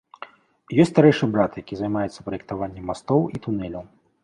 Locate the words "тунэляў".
3.47-3.89